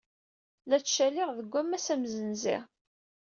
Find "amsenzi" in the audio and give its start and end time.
1.93-2.57